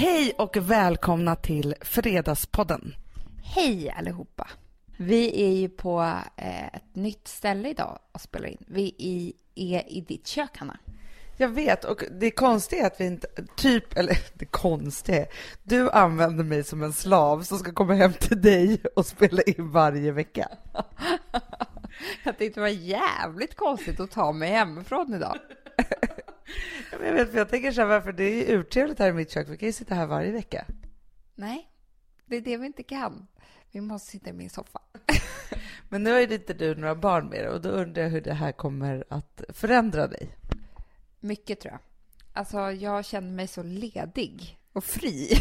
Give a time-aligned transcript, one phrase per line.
[0.00, 2.94] Hej och välkomna till Fredagspodden.
[3.42, 4.48] Hej allihopa!
[4.96, 6.00] Vi är ju på
[6.36, 8.64] eh, ett nytt ställe idag och spelar in.
[8.66, 10.78] Vi är i ditt kök, Hanna.
[11.36, 15.28] Jag vet, och det konstiga är att vi inte, typ, eller det konstiga är,
[15.62, 19.70] du använder mig som en slav som ska komma hem till dig och spela in
[19.70, 20.48] varje vecka.
[22.24, 25.38] jag tyckte det var jävligt konstigt att ta mig hemifrån idag.
[26.92, 29.48] jag vet, för jag tänker så här, varför det är urtrevligt här i mitt kök,
[29.48, 30.66] vi kan ju sitta här varje vecka.
[31.34, 31.70] Nej,
[32.26, 33.26] det är det vi inte kan.
[33.70, 34.80] Vi måste sitta i min soffa.
[35.88, 38.34] Men nu har ju inte du några barn med och då undrar jag hur det
[38.34, 40.36] här kommer att förändra dig.
[41.20, 41.80] Mycket tror jag.
[42.32, 45.28] Alltså, jag känner mig så ledig och fri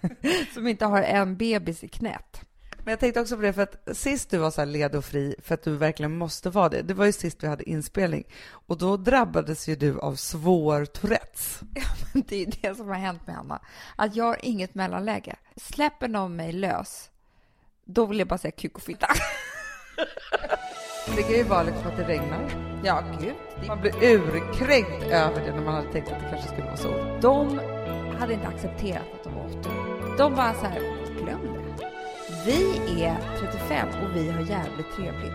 [0.54, 2.47] som inte har en bebis i knät.
[2.88, 5.04] Men jag tänkte också på det, för att sist du var så här led och
[5.04, 8.24] fri för att du verkligen måste vara det, det var ju sist vi hade inspelning
[8.50, 11.60] och då drabbades ju du av svår Tourettes.
[11.74, 13.60] Ja, men det är ju det som har hänt med Hanna,
[13.96, 15.36] att jag har inget mellanläge.
[15.56, 17.10] Släpper någon mig lös,
[17.84, 19.08] då vill jag bara säga kuk och fitta.
[21.16, 22.50] Det kan ju vara liksom att det regnar.
[22.84, 23.34] Ja, gud.
[23.66, 27.20] Man blir urkränkt över det när man hade tänkt att det kanske skulle vara sol.
[27.20, 27.60] De
[28.18, 29.68] hade inte accepterat att de var 80.
[30.18, 30.80] De var så här,
[31.22, 31.87] glöm det.
[32.30, 35.34] Vi är 35 och vi har jävligt trevligt.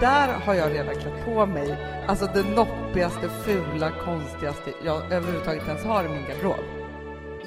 [0.00, 1.76] Där har jag redan klätt på mig
[2.08, 6.64] alltså det noppigaste, fula, konstigaste jag överhuvudtaget ens har i min garderob.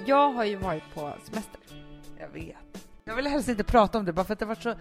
[0.05, 1.61] Jag har ju varit på semester.
[2.19, 2.87] Jag vet.
[3.03, 4.75] Jag vill helst inte prata om det bara för att det har varit så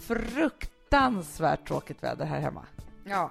[0.00, 2.66] fruktansvärt tråkigt väder här hemma.
[3.04, 3.30] Ja.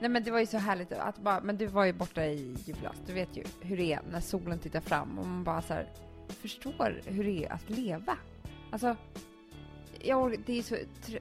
[0.00, 2.56] Nej men det var ju så härligt att bara, men du var ju borta i
[2.64, 2.96] julas.
[3.06, 5.88] Du vet ju hur det är när solen tittar fram och man bara så här,
[6.28, 8.18] förstår hur det är att leva.
[8.70, 8.96] Alltså,
[10.02, 11.18] jag, det är så trö,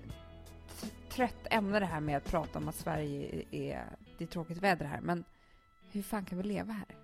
[1.10, 3.84] trött ämne det här med att prata om att Sverige är,
[4.18, 5.24] det är tråkigt väder här, men
[5.92, 6.98] hur fan kan vi leva här?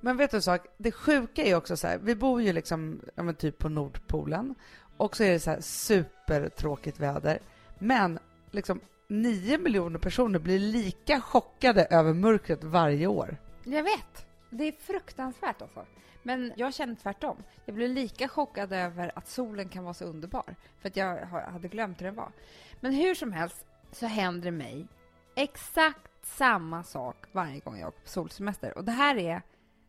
[0.00, 0.66] Men vet du en sak?
[0.76, 4.54] Det sjuka är också så här, vi bor ju liksom, ja men typ på Nordpolen
[4.96, 7.38] och så är det så här supertråkigt väder.
[7.78, 8.18] Men
[8.50, 13.36] liksom 9 miljoner personer blir lika chockade över mörkret varje år.
[13.64, 14.26] Jag vet.
[14.50, 15.84] Det är fruktansvärt alltså.
[16.26, 17.36] Men jag känner tvärtom.
[17.64, 20.54] Jag blev lika chockad över att solen kan vara så underbar.
[20.78, 22.32] För att jag hade glömt hur den var.
[22.80, 24.86] Men hur som helst så händer det mig
[25.34, 28.78] exakt samma sak varje gång jag åker på solsemester.
[28.78, 29.42] Och det här är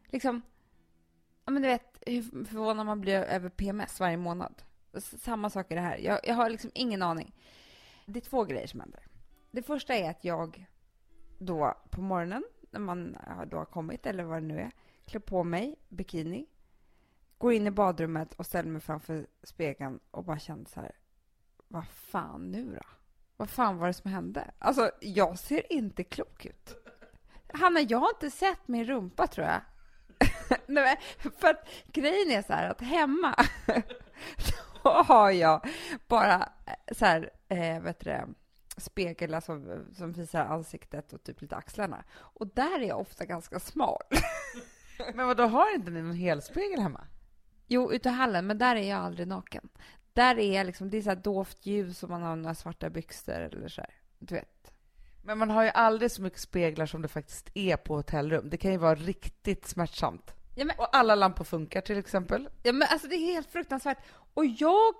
[0.05, 0.41] liksom...
[1.45, 4.61] Ja, men du vet hur förvånad man blir över PMS varje månad.
[4.99, 5.97] Samma sak är det här.
[5.97, 7.35] Jag, jag har liksom ingen aning.
[8.05, 9.07] Det är två grejer som händer.
[9.51, 10.65] Det första är att jag
[11.37, 14.71] då på morgonen, när man då har kommit, eller vad det nu är,
[15.07, 16.45] klär på mig bikini,
[17.37, 20.91] går in i badrummet och ställer mig framför spegeln och bara känner så här,
[21.67, 22.87] vad fan nu då?
[23.37, 24.51] Vad fan var det som hände?
[24.59, 26.75] Alltså, jag ser inte klok ut.
[27.53, 29.61] Hanna, jag har inte sett min rumpa, tror jag.
[30.67, 30.99] Nej,
[31.37, 33.35] för att grejen är så här att hemma
[34.83, 35.67] då har jag
[36.07, 38.27] bara eh, så här, eh, vet du det,
[38.77, 39.61] spegel alltså,
[39.93, 42.03] som visar ansiktet och typ lite axlarna.
[42.13, 44.01] Och där är jag ofta ganska smal.
[45.13, 47.07] men vad då har inte ni någon helspegel hemma?
[47.67, 49.69] Jo, ute i hallen, men där är jag aldrig naken.
[50.13, 53.33] Där är jag liksom, det är så dovt ljus och man har några svarta byxor
[53.33, 53.93] eller så här.
[54.19, 54.71] Du vet.
[55.23, 58.49] Men man har ju aldrig så mycket speglar som det faktiskt är på hotellrum.
[58.49, 60.33] Det kan ju vara riktigt smärtsamt.
[60.55, 60.75] Ja, men...
[60.77, 62.49] Och alla lampor funkar till exempel.
[62.63, 63.97] Ja, men alltså det är helt fruktansvärt.
[64.33, 64.93] Och jag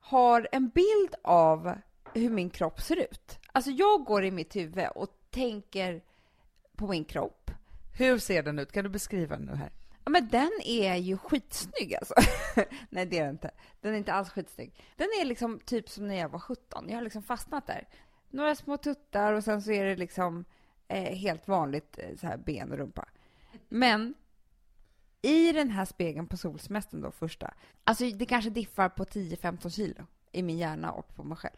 [0.00, 1.78] har en bild av
[2.14, 3.38] hur min kropp ser ut.
[3.52, 6.02] Alltså jag går i mitt huvud och tänker
[6.76, 7.39] på min kropp.
[7.92, 8.72] Hur ser den ut?
[8.72, 9.72] Kan du beskriva den nu här?
[10.04, 12.14] Ja, men den är ju skitsnygg alltså.
[12.88, 13.50] Nej, det är den inte.
[13.80, 14.74] Den är inte alls skitsnygg.
[14.96, 16.88] Den är liksom typ som när jag var 17.
[16.88, 17.88] Jag har liksom fastnat där.
[18.30, 20.44] Några små tuttar och sen så är det liksom
[20.88, 23.08] eh, helt vanligt eh, så här ben och rumpa.
[23.68, 24.14] Men
[25.22, 30.06] i den här spegeln på solsemestern då, första, alltså det kanske diffar på 10-15 kilo
[30.32, 31.56] i min hjärna och på mig själv.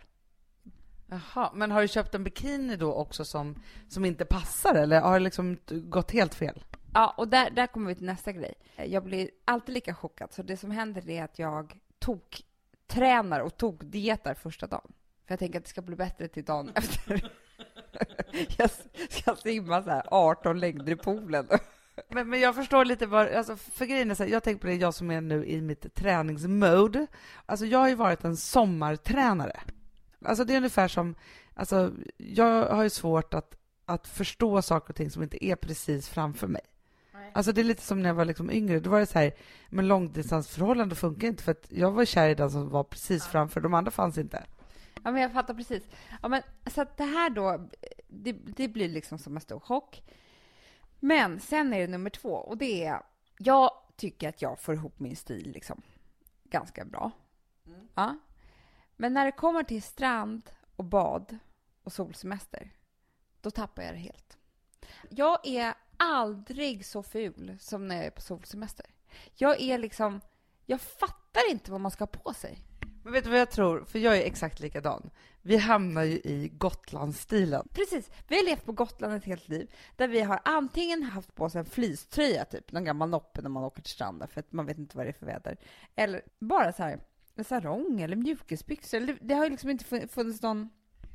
[1.12, 5.12] Jaha, men har du köpt en bikini då också som, som inte passar eller har
[5.12, 6.64] det liksom gått helt fel?
[6.94, 8.54] Ja, och där, där kommer vi till nästa grej.
[8.76, 12.22] Jag blir alltid lika chockad, så det som händer är att jag tog
[12.86, 14.92] tränar och tog dietar första dagen.
[15.26, 17.32] För jag tänker att det ska bli bättre till dagen efter.
[18.56, 18.70] jag
[19.10, 21.48] ska simma så här 18 längder i poolen.
[22.08, 24.66] Men, men jag förstår lite vad, alltså för grejen är så här, jag tänker på
[24.66, 27.06] det, jag som är nu i mitt träningsmode.
[27.46, 29.60] Alltså jag har ju varit en sommartränare.
[30.26, 31.14] Alltså det är ungefär som,
[31.54, 36.08] alltså jag har ju svårt att, att förstå saker och ting som inte är precis
[36.08, 36.62] framför mig.
[37.14, 37.30] Nej.
[37.34, 39.32] Alltså det är lite som när jag var liksom yngre, då var det så här,
[39.68, 43.60] men långdistansförhållande funkar inte för att jag var kär i den som var precis framför,
[43.60, 44.44] de andra fanns inte.
[45.04, 45.82] Ja, men jag fattar precis.
[46.22, 47.68] Ja, men, så att det här då,
[48.08, 50.02] det, det blir liksom som en stor chock.
[51.00, 53.02] Men sen är det nummer två och det är,
[53.38, 55.82] jag tycker att jag får ihop min stil liksom
[56.44, 57.10] ganska bra.
[57.94, 58.18] Ja.
[58.96, 61.38] Men när det kommer till strand och bad
[61.82, 62.70] och solsemester,
[63.40, 64.38] då tappar jag det helt.
[65.08, 68.86] Jag är aldrig så ful som när jag är på solsemester.
[69.34, 70.20] Jag är liksom...
[70.66, 72.58] Jag fattar inte vad man ska ha på sig.
[73.02, 73.84] Men vet du vad jag tror?
[73.84, 75.10] För jag är exakt likadan.
[75.42, 77.68] Vi hamnar ju i Gotlandsstilen.
[77.72, 78.10] Precis.
[78.28, 81.54] Vi har levt på Gotland ett helt liv där vi har antingen haft på oss
[81.54, 84.78] en fleecetröja, typ någon gammal noppe när man åker till stranden för att man vet
[84.78, 85.56] inte vad det är för väder.
[85.94, 87.00] Eller bara så här
[87.36, 89.00] en sarong eller mjukisbyxor.
[89.00, 90.68] Det, det har ju liksom inte funnits någon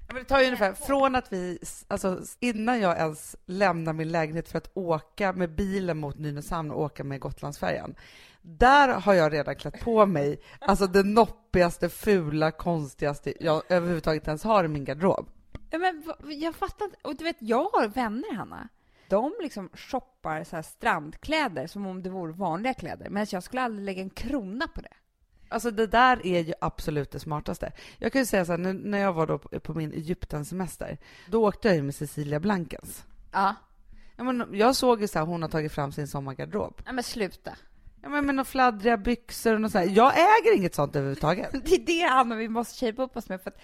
[0.07, 4.49] men det tar ju ungefär från att vi, alltså innan jag ens lämnar min lägenhet
[4.49, 7.95] för att åka med bilen mot Nynäshamn och åka med Gotlandsfärjan.
[8.41, 14.43] Där har jag redan klätt på mig alltså det noppigaste, fula, konstigaste jag överhuvudtaget ens
[14.43, 15.29] har i min garderob.
[15.69, 16.03] Ja, men
[16.41, 16.97] jag fattar inte.
[17.01, 18.69] Och du vet, jag har vänner, Hanna.
[19.09, 23.09] De liksom shoppar så strandkläder som om det vore vanliga kläder.
[23.09, 24.93] Men jag skulle aldrig lägga en krona på det.
[25.49, 27.71] Alltså det där är ju absolut det smartaste.
[27.97, 30.97] Jag kan ju säga så här, när jag var då på min Egypten-semester,
[31.27, 33.05] då åkte jag ju med Cecilia Blankens.
[33.31, 33.55] Ja.
[34.15, 36.81] ja men jag såg ju så här, hon har tagit fram sin sommargarderob.
[36.85, 37.57] Ja men sluta.
[38.01, 39.85] Ja men med några fladdriga byxor och något så här.
[39.85, 41.51] Jag äger inget sånt överhuvudtaget.
[41.65, 43.41] det är det Anna vi måste shapea upp oss med.
[43.41, 43.61] För att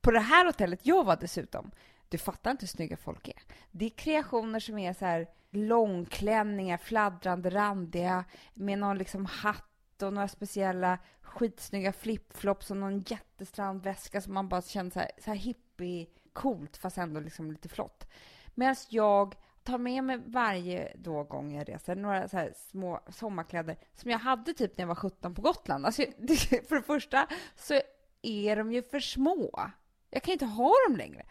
[0.00, 1.70] på det här hotellet jag var dessutom,
[2.08, 3.42] du fattar inte hur snygga folk är.
[3.70, 10.12] Det är kreationer som är så här långklänningar, fladdrande, randiga, med någon liksom hatt och
[10.12, 15.36] några speciella skitsnygga flipflops och någon jättestrandväska som man bara känner så här, så här
[15.36, 18.06] hippie-coolt fast ändå liksom lite flott.
[18.54, 24.10] Medan jag tar med mig varje då gång jag reser några så små sommarkläder som
[24.10, 25.86] jag hade typ när jag var 17 på Gotland.
[25.86, 26.02] Alltså,
[26.68, 27.80] för det första så
[28.22, 29.70] är de ju för små.
[30.10, 31.26] Jag kan inte ha dem längre.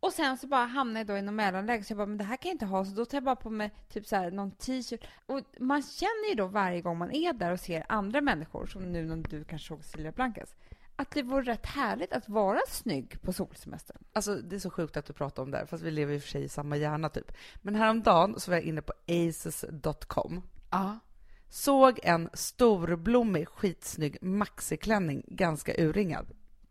[0.00, 2.24] Och sen så bara hamnar jag då i något mellanläge, så jag bara, men det
[2.24, 4.30] här kan jag inte ha, så då tar jag bara på mig typ så här,
[4.30, 5.04] någon t-shirt.
[5.26, 8.92] Och man känner ju då varje gång man är där och ser andra människor, som
[8.92, 10.56] nu när du kanske såg Silvia Blancas,
[10.96, 14.04] att det vore rätt härligt att vara snygg på solsemestern.
[14.12, 16.22] Alltså, det är så sjukt att du pratar om det, fast vi lever i och
[16.22, 17.32] för sig i samma hjärna typ.
[17.54, 20.42] Men häromdagen så var jag inne på aces.com.
[20.70, 20.98] Ja.
[21.48, 26.26] Såg en storblommig, skitsnygg maxiklänning, ganska urringad.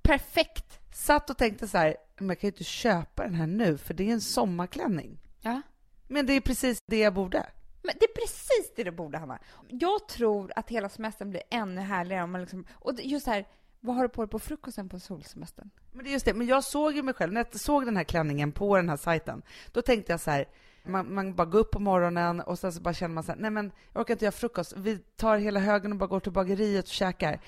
[0.08, 0.80] Perfekt!
[0.94, 3.94] Satt och tänkte så här, men jag kan ju inte köpa den här nu, för
[3.94, 5.18] det är en sommarklänning.
[5.42, 5.62] Ja.
[6.08, 7.46] Men det är precis det jag borde.
[7.84, 9.40] Men det är precis det du borde, Hanna.
[9.68, 12.66] Jag tror att hela semestern blir ännu härligare om man liksom...
[12.74, 13.46] Och just så här,
[13.80, 15.70] vad har du på dig på frukosten på solsemestern?
[15.92, 17.98] Men det är just det, men jag såg ju mig själv, när jag såg den
[17.98, 20.48] här klänningen på den här sajten, då tänkte jag så här,
[20.84, 23.40] man, man bara går upp på morgonen och sen så bara känner man så här,
[23.40, 26.32] nej men jag orkar inte göra frukost, vi tar hela högen och bara går till
[26.32, 27.40] bageriet och käkar.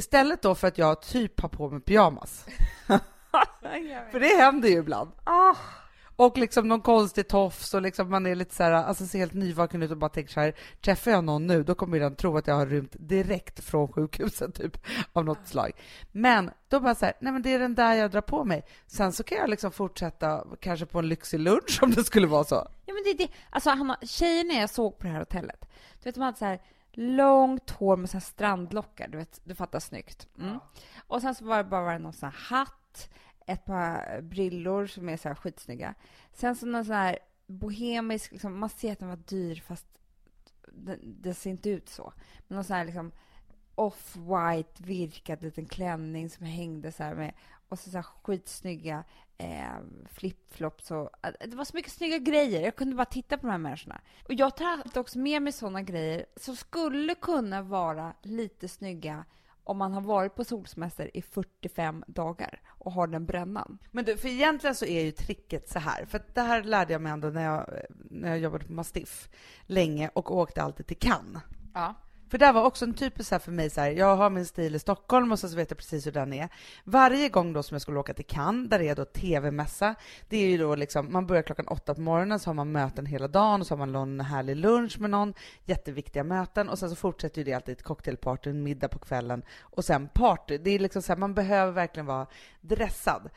[0.00, 2.46] Istället då för att jag typ har på mig pyjamas.
[4.10, 5.10] för det händer ju ibland.
[5.26, 5.56] Oh.
[6.16, 9.32] Och liksom någon konstig tofs och liksom man är lite så här, alltså ser helt
[9.32, 12.36] nyvaken ut och bara tänker så här, träffar jag någon nu, då kommer den tro
[12.36, 14.76] att jag har rymt direkt från sjukhuset typ
[15.12, 15.70] av något slag.
[16.12, 18.64] Men då bara så här, nej men det är den där jag drar på mig.
[18.86, 22.44] Sen så kan jag liksom fortsätta kanske på en lyxig lunch om det skulle vara
[22.44, 22.68] så.
[22.86, 25.68] Ja men det är det, alltså Hanna, tjejerna jag såg på det här hotellet,
[26.02, 26.60] du vet de hade så här
[26.92, 30.28] långt hår med så här strandlockar, du vet, du fattar snyggt.
[30.38, 30.52] Mm.
[30.52, 30.60] Ja.
[31.06, 33.10] Och sen så var det bara någon sån här hatt,
[33.46, 35.94] ett par brillor som är så här skitsnygga.
[36.32, 39.86] Sen så någon sån här bohemisk, liksom, man ser att den var dyr fast
[40.72, 42.12] det, det ser inte ut så.
[42.48, 43.12] Men någon sån här liksom
[43.74, 47.34] off-white virkad liten klänning som hängde så här med
[47.68, 49.04] och så, så här skitsnygga
[49.40, 52.62] eh, flipflops och eh, det var så mycket snygga grejer.
[52.62, 54.00] Jag kunde bara titta på de här människorna.
[54.24, 59.24] Och jag tar också med mig såna grejer som skulle kunna vara lite snygga
[59.64, 63.78] om man har varit på solsemester i 45 dagar och har den brännan.
[63.90, 67.02] Men du, för egentligen så är ju tricket så här, för det här lärde jag
[67.02, 69.28] mig ändå när jag, när jag jobbade på Mastiff
[69.62, 71.42] länge och åkte alltid till Cannes.
[71.74, 71.94] Ja.
[72.30, 74.74] För det var också en typisk här för mig, så här, jag har min stil
[74.74, 76.48] i Stockholm och så, vet jag precis hur den är.
[76.84, 79.94] Varje gång då som jag skulle åka till Cannes, där det är då TV-mässa,
[80.28, 83.06] det är ju då liksom, man börjar klockan åtta på morgonen, så har man möten
[83.06, 85.34] hela dagen, och så har man någon härlig lunch med någon,
[85.64, 89.42] jätteviktiga möten, och sen så fortsätter ju det alltid ett cocktailparty, en middag på kvällen,
[89.60, 90.58] och sen party.
[90.58, 92.26] Det är liksom så här, man behöver verkligen vara
[92.60, 93.30] dressad.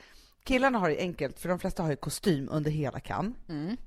[0.44, 3.36] Killarna har det enkelt, för de flesta har ju kostym under hela Cannes.
[3.50, 3.78] Mm.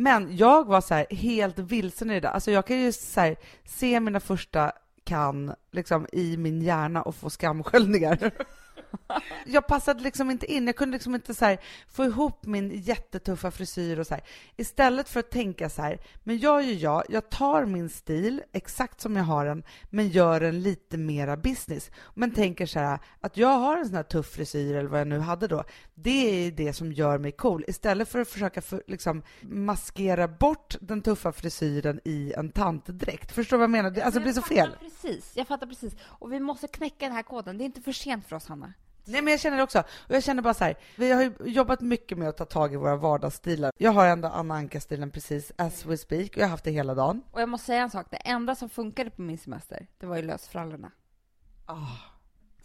[0.00, 2.30] Men jag var så här, helt vilsen i det.
[2.30, 4.72] Alltså jag kan ju så här, se mina första
[5.04, 8.30] kan liksom i min hjärna och få skamsköljningar.
[9.46, 10.66] Jag passade liksom inte in.
[10.66, 14.24] Jag kunde liksom inte så här, få ihop min jättetuffa frisyr och så här.
[14.56, 18.42] Istället för att tänka så här, men jag är ju jag, jag tar min stil
[18.52, 21.90] exakt som jag har den, men gör den lite mera business.
[22.14, 25.08] Men tänker så här, att jag har en sån här tuff frisyr eller vad jag
[25.08, 25.64] nu hade då,
[26.02, 27.64] det är det som gör mig cool.
[27.68, 33.32] Istället för att försöka för, liksom maskera bort den tuffa frisyren i en tantdräkt.
[33.32, 34.00] Förstår du vad jag menar?
[34.00, 34.70] Alltså det blir så fel.
[34.80, 35.96] Precis, jag fattar precis.
[36.02, 37.58] Och vi måste knäcka den här koden.
[37.58, 38.72] Det är inte för sent för oss, Hanna.
[39.04, 39.78] Nej, men jag känner det också.
[39.80, 42.72] Och jag känner bara så här, vi har ju jobbat mycket med att ta tag
[42.72, 43.72] i våra vardagsstilar.
[43.78, 46.94] Jag har ändå Anna Anka-stilen precis as we speak och jag har haft det hela
[46.94, 47.22] dagen.
[47.32, 48.06] Och jag måste säga en sak.
[48.10, 50.90] Det enda som funkade på min semester, det var ju lösfrallorna.
[51.68, 51.96] Oh,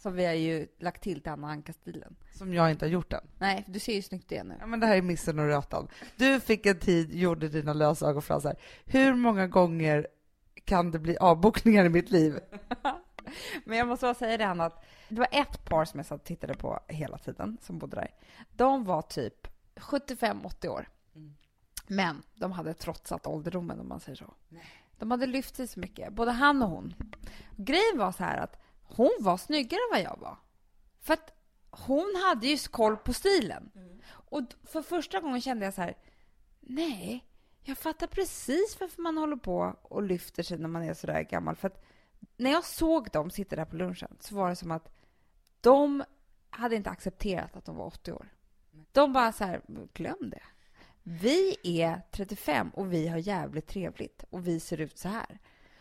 [0.04, 2.16] Som vi har ju lagt till till Anna Anka-stilen.
[2.32, 3.28] som jag inte har gjort än.
[3.38, 4.56] Nej, du ser ju snyggt det nu.
[4.60, 5.88] Ja, men det här är missen och rötan.
[6.16, 8.56] Du fick en tid, gjorde dina lösa ögonfransar.
[8.84, 10.06] Hur många gånger
[10.64, 12.38] kan det bli avbokningar i mitt liv?
[13.64, 16.20] Men jag måste bara säga det, Hanna, att det var ett par som jag satt
[16.20, 18.10] och tittade på hela tiden, som bodde där.
[18.52, 20.88] De var typ 75-80 år.
[21.14, 21.34] Mm.
[21.86, 24.34] Men de hade trotsat ålderdomen, om man säger så.
[24.98, 26.94] De hade lyft sig så mycket, både han och hon.
[27.56, 30.36] Grejen var så här att hon var snyggare än vad jag var.
[31.00, 31.30] För att
[31.70, 33.70] hon hade ju koll på stilen.
[34.10, 35.96] Och d- för första gången kände jag så här,
[36.60, 37.24] nej,
[37.62, 41.22] jag fattar precis varför man håller på och lyfter sig när man är så där
[41.22, 41.56] gammal.
[41.56, 41.84] För att
[42.36, 44.92] när jag såg dem sitta där på lunchen så var det som att
[45.60, 46.04] de
[46.50, 48.28] hade inte accepterat att de var 80 år.
[48.92, 49.60] De bara så här,
[49.94, 50.42] glöm det.
[51.02, 55.38] Vi är 35 och vi har jävligt trevligt och vi ser ut så här.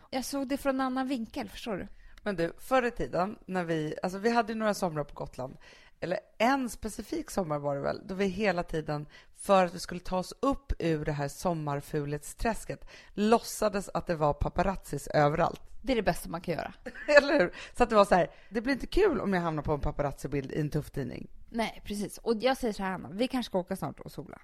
[0.09, 1.87] Jag såg det från en annan vinkel, förstår du?
[2.23, 5.57] Men du, förr i tiden när vi, alltså vi hade ju några somrar på Gotland,
[5.99, 9.99] eller en specifik sommar var det väl, då vi hela tiden, för att vi skulle
[9.99, 15.61] ta oss upp ur det här sommarfulhetsträsket, låtsades att det var paparazzis överallt.
[15.81, 16.73] Det är det bästa man kan göra.
[17.17, 17.53] Eller hur?
[17.77, 19.79] Så att det var så här, det blir inte kul om jag hamnar på en
[19.79, 21.29] paparazzi-bild i en tuff tidning.
[21.49, 22.17] Nej, precis.
[22.17, 24.41] Och jag säger så här, Anna, vi kanske ska åka snart och sola.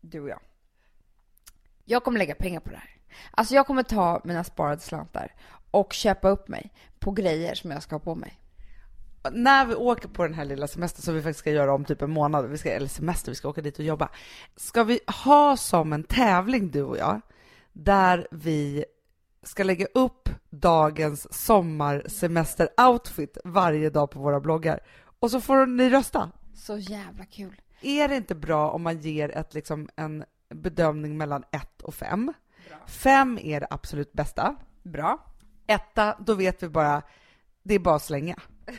[0.00, 0.40] Du och jag.
[1.84, 2.98] Jag kommer lägga pengar på det här.
[3.30, 5.34] Alltså jag kommer ta mina sparade slantar
[5.70, 8.40] och köpa upp mig på grejer som jag ska ha på mig.
[9.32, 12.02] När vi åker på den här lilla semestern som vi faktiskt ska göra om typ
[12.02, 14.08] en månad, vi ska, eller semester, vi ska åka dit och jobba.
[14.56, 17.20] Ska vi ha som en tävling du och jag,
[17.72, 18.84] där vi
[19.42, 24.80] ska lägga upp dagens sommarsemester-outfit varje dag på våra bloggar.
[25.20, 26.30] Och så får ni rösta.
[26.54, 27.60] Så jävla kul.
[27.80, 32.32] Är det inte bra om man ger ett, liksom, en bedömning mellan 1 och 5?
[32.86, 34.56] 5 är det absolut bästa.
[34.82, 35.27] Bra.
[35.68, 37.02] Etta, då vet vi bara,
[37.62, 38.36] det är bara att slänga.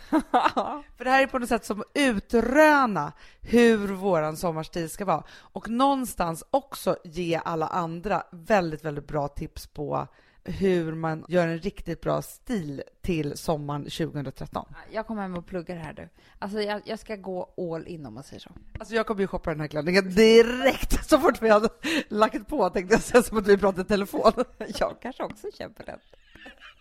[0.97, 5.23] För det här är på något sätt som att utröna hur våran sommarstil ska vara
[5.29, 10.07] och någonstans också ge alla andra väldigt, väldigt bra tips på
[10.43, 14.65] hur man gör en riktigt bra stil till sommaren 2013.
[14.91, 16.09] Jag kommer hem och pluggar det här du.
[16.39, 18.49] Alltså jag, jag ska gå all in om man säger så.
[18.79, 21.69] Alltså jag kommer ju shoppa den här klänningen direkt så fort vi hade
[22.07, 24.31] lagt på tänkte jag säga som att vi pratade i telefon.
[24.79, 25.99] Jag kanske också köper den.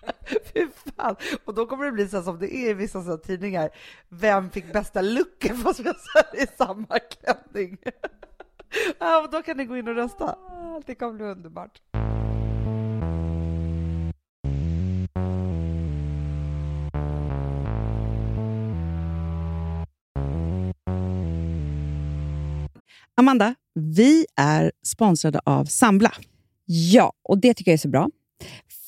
[0.52, 1.17] Fy fan!
[1.45, 3.71] Och då kommer det bli så som det är i vissa sådana tidningar.
[4.09, 7.78] Vem fick bästa looken fast vi har i samma klänning?
[8.99, 10.37] Ja, och då kan ni gå in och rösta.
[10.87, 11.81] Det kommer bli underbart.
[23.14, 26.12] Amanda, vi är sponsrade av Sambla.
[26.64, 28.09] Ja, och det tycker jag är så bra.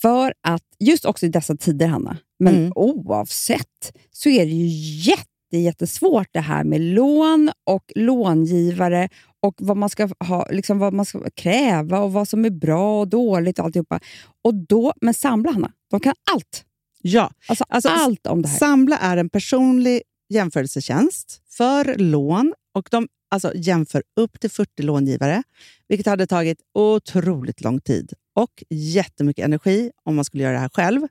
[0.03, 2.73] För att just också i dessa tider, Hanna, men Mm.
[2.77, 4.67] oavsett, så är det ju
[5.11, 9.09] jätte, jättesvårt det här med lån och långivare
[9.43, 13.01] och vad man ska ha, liksom vad man ska kräva och vad som är bra
[13.01, 14.01] och dåligt och alltihopa.
[14.45, 16.65] Och då, men Sambla, Hanna, de kan allt.
[17.03, 18.59] Ja, Alltså, Alltså, allt om det här.
[18.59, 25.43] Sambla är en personlig jämförelsetjänst för lån och de alltså, jämför upp till 40 långivare,
[25.89, 30.71] vilket hade tagit otroligt lång tid och jättemycket energi om man skulle göra det här
[30.75, 31.07] själv.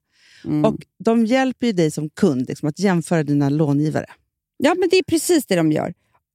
[0.45, 0.65] Mm.
[0.65, 4.05] Och De hjälper ju dig som kund liksom, att jämföra dina långivare.
[4.57, 5.93] Ja, men det är precis det de gör.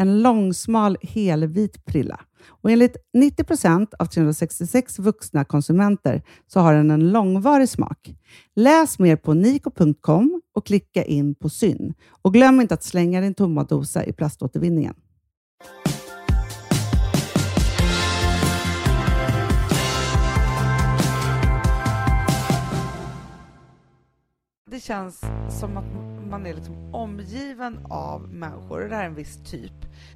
[0.00, 2.20] En långsmal helvit prilla.
[2.48, 8.14] Och enligt 90 procent av 366 vuxna konsumenter så har den en långvarig smak.
[8.56, 11.94] Läs mer på niko.com och klicka in på Syn.
[12.22, 14.94] Och glöm inte att slänga din tomma dosa i plaståtervinningen.
[24.70, 25.20] Det känns
[25.60, 29.72] som att man är liksom omgiven av människor, och det här är en viss typ,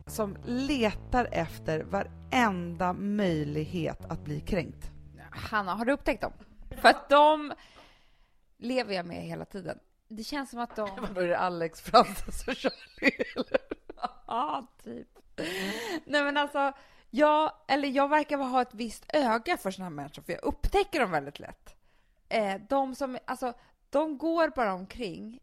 [0.07, 4.90] som letar efter varenda möjlighet att bli kränkt.
[5.31, 6.33] Hanna, har du upptäckt dem?
[6.81, 7.52] För att de
[8.59, 9.78] lever jag med hela tiden.
[10.09, 10.88] Det känns som att de...
[11.14, 13.59] Då är det Alex, Frances och Charlie, eller?
[14.26, 15.09] Ja, typ.
[16.04, 16.73] Nej, men alltså,
[17.11, 21.00] jag, eller jag verkar ha ett visst öga för såna här människor, för jag upptäcker
[21.00, 21.76] dem väldigt lätt.
[22.28, 23.52] Eh, de som, alltså,
[23.90, 25.40] de går bara omkring,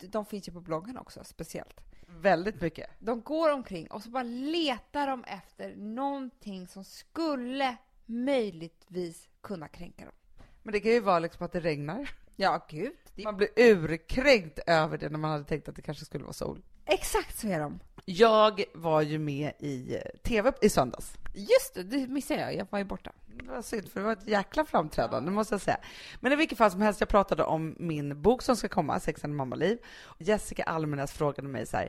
[0.00, 1.80] de finns ju på bloggen också, speciellt.
[2.06, 2.90] Väldigt mycket.
[2.98, 10.04] De går omkring och så bara letar de efter någonting som skulle möjligtvis kunna kränka
[10.04, 10.14] dem.
[10.62, 12.10] Men det kan ju vara liksom att det regnar.
[12.36, 12.92] Ja, gud.
[13.14, 13.24] Det...
[13.24, 16.62] Man blir urkränkt över det när man hade tänkt att det kanske skulle vara sol.
[16.86, 17.80] Exakt så är de.
[18.04, 21.12] Jag var ju med i TV i söndags.
[21.36, 22.54] Just det, det missade jag.
[22.54, 23.12] Jag var ju borta.
[23.26, 25.78] Det var synd, för det var ett jäkla framträdande, måste jag säga.
[26.20, 29.36] Men i vilket fall som helst, jag pratade om min bok som ska komma, Sexande
[29.36, 29.78] mammaliv.
[30.18, 31.88] Jessica Almenäs frågade mig så här,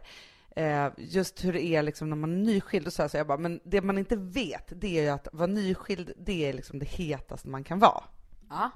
[0.56, 2.88] eh, just hur det är liksom när man är nyskild.
[2.88, 5.28] Och så, här, så jag bara, men det man inte vet, det är ju att
[5.32, 8.04] vara nyskild, det är liksom det hetaste man kan vara.
[8.50, 8.72] Ja.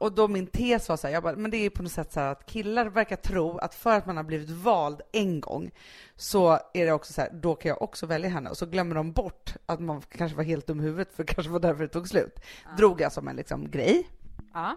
[0.00, 2.12] Och då min tes var så här, jag bara, men det är på något sätt
[2.12, 5.70] så att killar verkar tro att för att man har blivit vald en gång
[6.16, 8.50] så är det också så här, då kan jag också välja henne.
[8.50, 11.52] Och så glömmer de bort att man kanske var helt dum i huvudet, för kanske
[11.52, 12.40] var därför det tog slut.
[12.76, 14.08] Drog jag som en liksom grej.
[14.54, 14.76] Ja.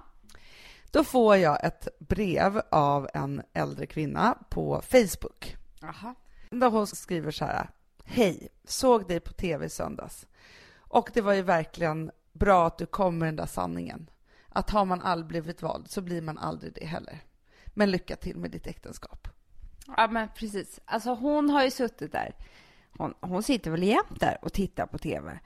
[0.92, 5.56] Då får jag ett brev av en äldre kvinna på Facebook.
[5.84, 6.16] Aha.
[6.50, 7.70] Där hon skriver så här.
[8.06, 10.28] Hej, såg dig på tv i söndags.
[10.76, 14.10] Och det var ju verkligen bra att du kom med den där sanningen.
[14.54, 17.20] Att har man aldrig blivit vald så blir man aldrig det heller.
[17.66, 19.28] Men lycka till med ditt äktenskap.
[19.98, 20.80] Ja, men precis.
[20.86, 22.36] Alltså hon har ju suttit där.
[22.98, 25.40] Hon, hon sitter väl jämt där och tittar på tv.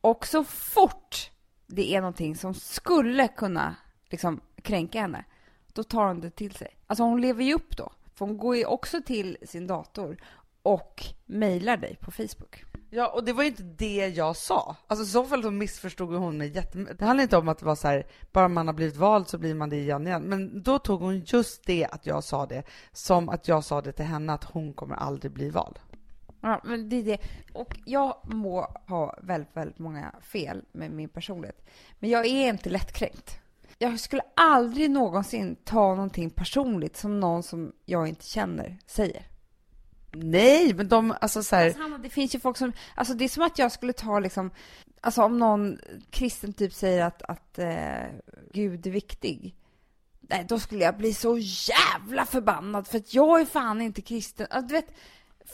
[0.00, 1.30] Och så fort
[1.66, 3.76] det är någonting som skulle kunna
[4.10, 5.24] liksom kränka henne,
[5.72, 6.76] då tar hon det till sig.
[6.86, 7.92] Alltså hon lever ju upp då.
[8.14, 10.16] För hon går ju också till sin dator
[10.62, 12.64] och mejlar dig på Facebook.
[12.96, 14.76] Ja, och det var ju inte det jag sa.
[14.86, 16.98] Alltså i så fall så missförstod hon mig jättemycket.
[16.98, 19.38] Det handlar inte om att det var så här, bara man har blivit vald så
[19.38, 20.22] blir man det igen igen.
[20.22, 23.92] Men då tog hon just det att jag sa det, som att jag sa det
[23.92, 25.78] till henne att hon kommer aldrig bli vald.
[26.40, 27.18] Ja, men det är det.
[27.52, 31.66] Och jag må ha väldigt, väldigt många fel med min personlighet.
[31.98, 33.38] Men jag är inte lättkränkt.
[33.78, 39.26] Jag skulle aldrig någonsin ta någonting personligt som någon som jag inte känner säger.
[40.16, 41.66] Nej, men de, alltså så här...
[41.66, 44.18] Alltså, Hanna, det finns ju folk som, alltså det är som att jag skulle ta
[44.18, 44.50] liksom,
[45.00, 45.78] alltså om någon
[46.10, 48.04] kristen typ säger att, att eh,
[48.52, 49.54] Gud är viktig.
[50.20, 54.46] Nej, då skulle jag bli så jävla förbannad för att jag är fan inte kristen.
[54.50, 54.94] Alltså, du vet,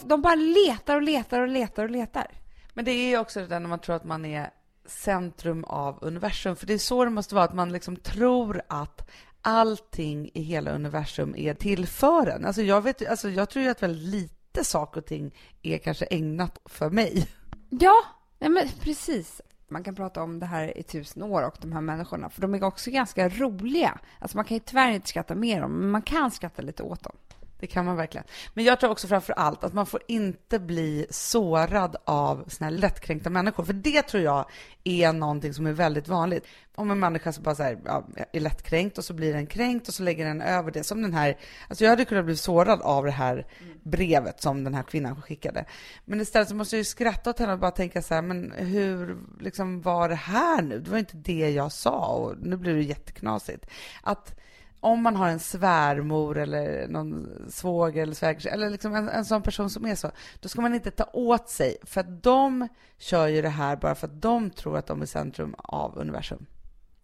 [0.03, 2.27] de bara letar och letar och letar och letar.
[2.75, 4.51] Men det är ju också det där när man tror att man är
[4.87, 9.11] centrum av universum, för det är så det måste vara, att man liksom tror att
[9.43, 12.45] allting i hela universum är till för en.
[12.45, 16.05] Alltså jag, vet, alltså jag tror ju att väldigt lite saker och ting är kanske
[16.05, 17.29] ägnat för mig.
[17.71, 17.95] Ja,
[18.39, 19.41] men precis.
[19.69, 22.55] Man kan prata om det här i tusen år och de här människorna, för de
[22.55, 23.99] är också ganska roliga.
[24.19, 27.03] Alltså man kan ju tyvärr inte skratta med dem, men man kan skratta lite åt
[27.03, 27.17] dem.
[27.61, 28.27] Det kan man verkligen.
[28.55, 32.79] Men jag tror också framför allt att man får inte bli sårad av såna här
[32.79, 33.65] lättkränkta människor.
[33.65, 34.45] För det tror jag
[34.85, 36.47] är någonting som är väldigt vanligt.
[36.75, 39.89] Om en människa så bara så här, ja, är lättkränkt och så blir den kränkt
[39.89, 40.85] och så lägger den över det.
[40.85, 41.37] Som den här,
[41.69, 43.47] alltså jag hade kunnat bli sårad av det här
[43.83, 45.65] brevet som den här kvinnan skickade.
[46.05, 48.53] Men istället så måste jag ju skratta åt henne och bara tänka så här, men
[48.53, 50.79] hur liksom var det här nu?
[50.81, 53.67] Det var inte det jag sa och nu blir det jätteknasigt.
[54.03, 54.41] Att
[54.81, 59.43] om man har en svärmor eller någon svåger eller svägerska eller liksom en, en sån
[59.43, 63.27] person som är så, då ska man inte ta åt sig för att de kör
[63.27, 66.47] ju det här bara för att de tror att de är centrum av universum.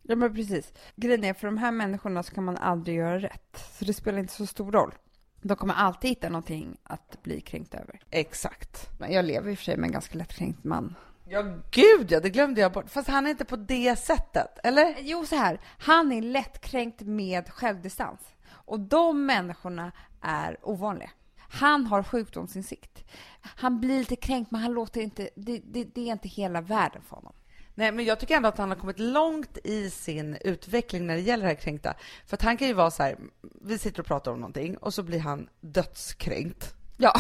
[0.03, 0.73] Ja, men precis.
[0.97, 3.71] Grejen är, för de här människorna så kan man aldrig göra rätt.
[3.79, 4.95] Så det spelar inte så stor roll.
[5.43, 8.01] De kommer alltid hitta någonting att bli kränkt över.
[8.11, 8.91] Exakt.
[9.09, 10.95] Jag lever i och för sig med en ganska lättkränkt man.
[11.29, 12.91] Ja, gud ja, det glömde jag bort.
[12.91, 14.97] Fast han är inte på det sättet, eller?
[15.01, 15.61] Jo, så här.
[15.79, 18.21] Han är lättkränkt med självdistans.
[18.49, 21.11] Och de människorna är ovanliga.
[21.39, 23.05] Han har sjukdomsinsikt.
[23.41, 25.29] Han blir lite kränkt, men han låter inte...
[25.37, 27.33] Det, det, det är inte hela världen för honom.
[27.75, 31.21] Nej, men jag tycker ändå att han har kommit långt i sin utveckling när det
[31.21, 31.95] gäller det här kränkta.
[32.27, 33.19] För att han kan ju vara så här,
[33.63, 36.75] vi sitter och pratar om någonting och så blir han dödskränkt.
[36.97, 37.13] Ja,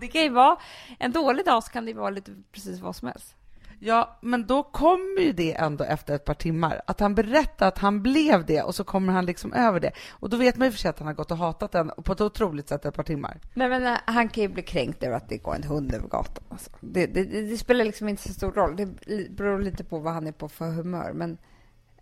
[0.00, 0.56] det kan ju vara...
[0.98, 3.36] En dålig dag så kan det vara lite precis vad som helst.
[3.82, 6.82] Ja, men då kommer ju det ändå efter ett par timmar.
[6.86, 9.92] Att han berättar att han blev det och så kommer han liksom över det.
[10.10, 12.12] Och då vet man ju för sig att han har gått och hatat den på
[12.12, 13.40] ett otroligt sätt ett par timmar.
[13.54, 16.08] Nej, men eh, han kan ju bli kränkt över att det går en hund över
[16.08, 16.44] gatan.
[16.48, 16.70] Alltså.
[16.80, 18.76] Det, det, det, spelar liksom inte så stor roll.
[18.76, 18.86] Det
[19.30, 21.12] beror lite på vad han är på för humör.
[21.14, 21.38] Men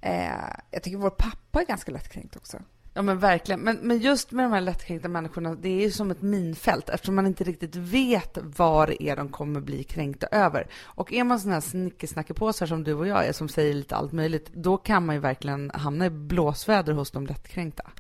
[0.01, 2.59] eh, jag tycker vår pappa är ganska lättkränkt också.
[2.99, 3.61] Ja men verkligen.
[3.61, 7.15] Men, men just med de här lättkränkta människorna, det är ju som ett minfält eftersom
[7.15, 10.67] man inte riktigt vet vad det är de kommer bli kränkta över.
[10.85, 14.13] Och är man sån här snickesnackepåsar som du och jag är som säger lite allt
[14.13, 17.91] möjligt, då kan man ju verkligen hamna i blåsväder hos de lättkränkta.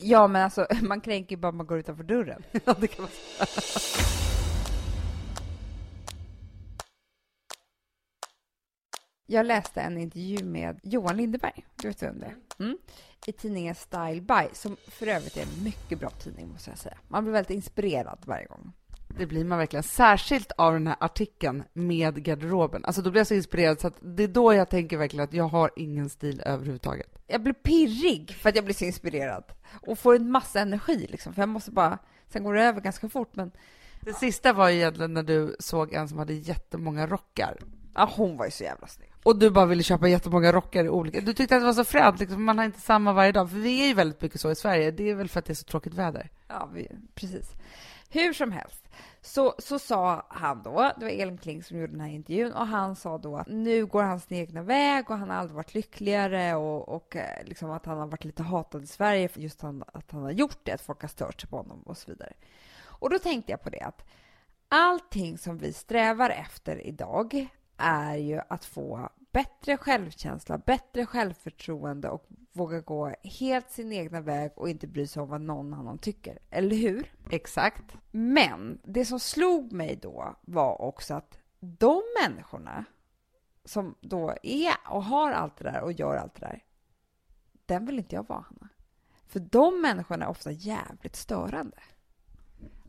[0.00, 2.42] Ja men alltså man kränker ju bara man går utanför dörren.
[2.64, 3.46] ja det kan man säga.
[9.26, 12.64] Jag läste en intervju med Johan Lindeberg, du vet vem det är?
[12.64, 12.78] Mm.
[13.26, 16.98] I tidningen Style By, som för övrigt är en mycket bra tidning måste jag säga.
[17.08, 18.72] Man blir väldigt inspirerad varje gång.
[19.18, 19.82] Det blir man verkligen.
[19.82, 22.84] Särskilt av den här artikeln med garderoben.
[22.84, 25.32] Alltså då blir jag så inspirerad så att det är då jag tänker verkligen att
[25.32, 27.18] jag har ingen stil överhuvudtaget.
[27.26, 29.44] Jag blir pirrig för att jag blir så inspirerad
[29.86, 31.34] och får en massa energi liksom.
[31.34, 33.52] För jag måste bara, sen går det över ganska fort men...
[34.00, 37.56] Det sista var ju egentligen när du såg en som hade jättemånga rockar.
[37.94, 39.09] Ja, hon var ju så jävla snygg.
[39.22, 41.20] Och du bara ville köpa jättemånga rockar i olika...
[41.20, 43.50] Du tyckte att det var så fränt, liksom, man har inte samma varje dag.
[43.50, 44.90] För vi är ju väldigt mycket så i Sverige.
[44.90, 46.30] Det är väl för att det är så tråkigt väder.
[46.48, 47.54] Ja, vi, precis.
[48.12, 48.88] Hur som helst,
[49.20, 52.66] så, så sa han då, det var Elin Kling som gjorde den här intervjun, och
[52.66, 55.74] han sa då att nu går han sin egna väg och han har aldrig varit
[55.74, 59.62] lyckligare och, och eh, liksom att han har varit lite hatad i Sverige för just
[59.62, 62.10] han, att han har gjort det, att folk har stört sig på honom och så
[62.10, 62.32] vidare.
[62.82, 64.04] Och då tänkte jag på det att
[64.68, 67.48] allting som vi strävar efter idag
[67.80, 74.52] är ju att få bättre självkänsla, bättre självförtroende och våga gå helt sin egna väg
[74.56, 76.38] och inte bry sig om vad någon annan tycker.
[76.50, 77.12] Eller hur?
[77.30, 77.96] Exakt.
[78.10, 82.84] Men det som slog mig då var också att de människorna
[83.64, 86.64] som då är och har allt det där och gör allt det där,
[87.66, 88.68] den vill inte jag vara, Hanna.
[89.26, 91.76] För de människorna är ofta jävligt störande.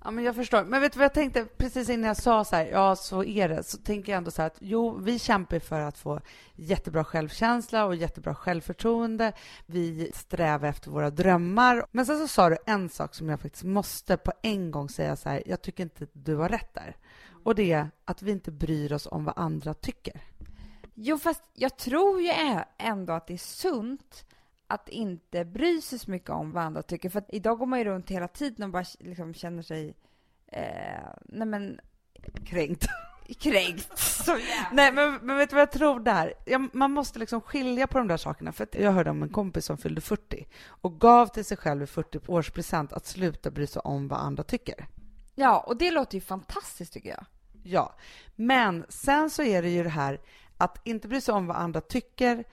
[0.03, 0.63] Ja, men jag förstår.
[0.63, 3.49] Men vet du vad jag tänkte precis innan jag sa så här, ja, så är
[3.49, 6.19] det, så tänker jag ändå så här att jo, vi kämpar för att få
[6.55, 9.33] jättebra självkänsla och jättebra självförtroende.
[9.65, 11.85] Vi strävar efter våra drömmar.
[11.91, 15.15] Men sen så sa du en sak som jag faktiskt måste på en gång säga
[15.15, 16.95] så här, jag tycker inte du har rätt där.
[17.43, 20.21] Och det är att vi inte bryr oss om vad andra tycker.
[20.93, 22.31] Jo, fast jag tror ju
[22.77, 24.25] ändå att det är sunt
[24.71, 27.10] att inte bry sig så mycket om vad andra tycker.
[27.10, 29.95] För idag går man ju runt hela tiden och bara liksom känner sig,
[30.47, 31.79] eh, nej men...
[32.45, 32.88] Kränkt.
[33.39, 33.97] Kränkt.
[33.99, 34.38] Så
[34.71, 36.34] Nej, men, men vet du vad jag tror där?
[36.45, 38.51] Ja, man måste liksom skilja på de där sakerna.
[38.51, 41.88] För jag hörde om en kompis som fyllde 40 och gav till sig själv i
[41.88, 44.88] 40 årspresent att sluta bry sig om vad andra tycker.
[45.36, 47.25] Ja, och det låter ju fantastiskt tycker jag.
[47.63, 47.95] Ja,
[48.36, 50.21] men sen så är det ju det här
[50.57, 52.43] att inte bry sig om vad andra tycker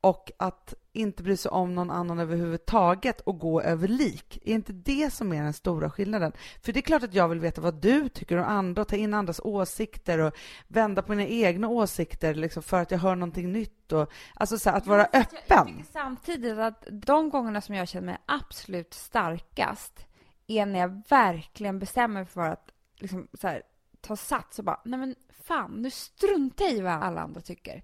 [0.00, 4.38] och att inte bry sig om någon annan överhuvudtaget och gå över lik.
[4.44, 6.32] Är inte det som är den stora skillnaden?
[6.62, 8.96] För det är klart att jag vill veta vad du tycker om andra och ta
[8.96, 10.34] in andras åsikter och
[10.68, 13.92] vända på mina egna åsikter liksom för att jag hör någonting nytt.
[13.92, 15.34] Och, alltså så här, att vara öppen.
[15.48, 20.06] Jag, jag samtidigt att de gångerna som jag känner mig absolut starkast
[20.46, 23.62] är när jag verkligen bestämmer mig för att liksom, så här,
[24.00, 27.82] ta sats och bara, nej men fan, nu struntar jag i vad alla andra tycker.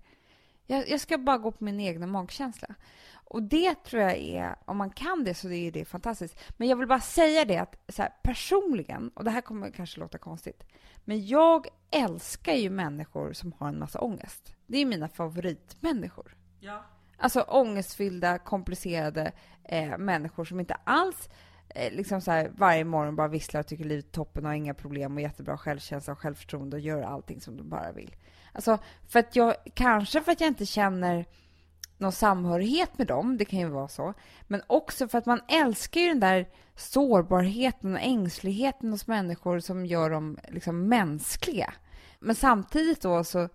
[0.70, 2.74] Jag, jag, ska bara gå på min egna magkänsla.
[3.10, 6.38] Och det tror jag är, om man kan det så är det fantastiskt.
[6.56, 10.00] Men jag vill bara säga det att så här, personligen, och det här kommer kanske
[10.00, 10.64] låta konstigt,
[11.04, 14.54] men jag älskar ju människor som har en massa ångest.
[14.66, 16.36] Det är mina favoritmänniskor.
[16.60, 16.84] Ja.
[17.16, 19.32] Alltså ångestfyllda, komplicerade
[19.64, 21.28] eh, människor som inte alls
[21.68, 24.56] eh, liksom så här, varje morgon bara visslar och tycker livet är toppen och har
[24.56, 28.16] inga problem och jättebra självkänsla och självförtroende och gör allting som de bara vill.
[28.52, 31.26] Alltså, för att jag, kanske för att jag inte känner
[31.98, 34.14] någon samhörighet med dem, det kan ju vara så.
[34.46, 39.86] Men också för att man älskar ju den där sårbarheten och ängsligheten hos människor som
[39.86, 41.74] gör dem liksom mänskliga.
[42.20, 43.48] Men samtidigt då så,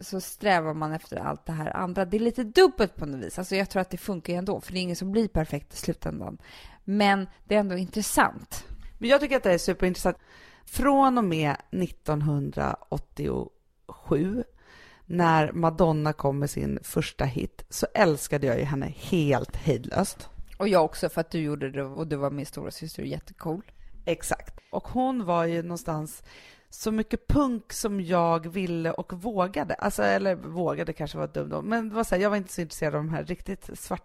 [0.00, 2.04] så strävar man efter allt det här andra.
[2.04, 3.38] Det är lite dubbelt på något vis.
[3.38, 5.74] Alltså jag tror att det funkar ju ändå, för det är ingen som blir perfekt
[5.74, 6.38] i slutändan.
[6.84, 8.64] Men det är ändå intressant.
[8.98, 10.18] Men jag tycker att det är superintressant.
[10.64, 13.50] Från och med 1980
[14.06, 14.44] sju
[15.06, 20.28] när Madonna kom med sin första hit så älskade jag ju henne helt hejdlöst.
[20.58, 23.62] Och jag också för att du gjorde det och du var min stora syster jättecool.
[24.04, 24.58] Exakt.
[24.70, 26.22] Och hon var ju någonstans
[26.70, 29.74] så mycket punk som jag ville och vågade.
[29.74, 32.52] Alltså, eller vågade kanske var dumt då, men det var så här, jag var inte
[32.52, 34.02] så intresserad av de här riktigt svart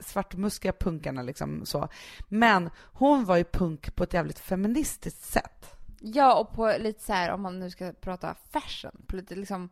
[0.00, 1.88] svartmuskiga punkarna liksom så.
[2.28, 5.79] Men hon var ju punk på ett jävligt feministiskt sätt.
[6.02, 9.68] Ja, och på lite så här, om man nu ska prata fashion, på lite liksom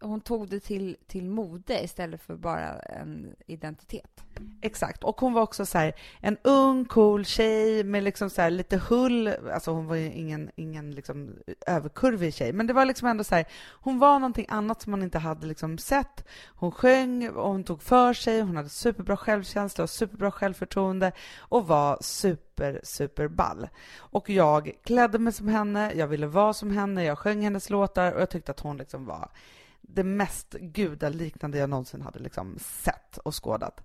[0.00, 4.24] hon tog det till, till mode istället för bara en identitet.
[4.60, 5.04] Exakt.
[5.04, 8.76] Och hon var också så här, en ung, cool tjej med liksom så här, lite
[8.76, 9.28] hull.
[9.52, 11.34] Alltså hon var ju ingen, ingen liksom
[11.66, 15.02] överkurvig tjej, men det var liksom ändå så här, hon var någonting annat som man
[15.02, 16.24] inte hade liksom sett.
[16.46, 21.66] Hon sjöng och hon tog för sig, hon hade superbra självkänsla och superbra självförtroende och
[21.66, 23.68] var super, super ball.
[23.96, 28.12] Och jag klädde mig som henne, jag ville vara som henne, jag sjöng hennes låtar
[28.12, 29.30] och jag tyckte att hon liksom var
[29.80, 33.80] det mest gudaliknande jag någonsin hade liksom sett och skådat.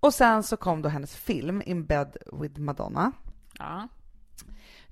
[0.00, 3.12] Och sen så kom då hennes film In bed with Madonna.
[3.58, 3.88] Ja.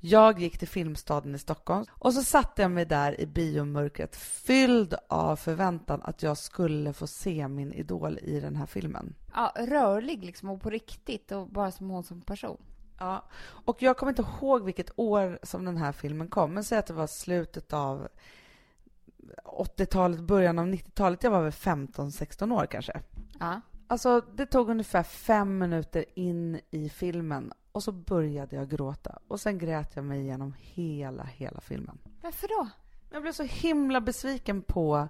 [0.00, 4.94] Jag gick till Filmstaden i Stockholm och så satte jag mig där i biomörkret fylld
[5.08, 9.14] av förväntan att jag skulle få se min idol i den här filmen.
[9.34, 12.60] Ja, rörlig liksom och på riktigt och bara som hon som person.
[12.98, 16.78] Ja, och jag kommer inte ihåg vilket år som den här filmen kom, men säg
[16.78, 18.08] att det var slutet av
[19.44, 21.22] 80-talet, början av 90-talet.
[21.22, 23.00] Jag var väl 15-16 år kanske.
[23.40, 23.60] Ja.
[23.86, 29.18] Alltså, det tog ungefär fem minuter in i filmen och så började jag gråta.
[29.28, 31.98] Och sen grät jag mig igenom hela, hela filmen.
[32.22, 32.68] Varför då?
[33.10, 35.08] Jag blev så himla besviken på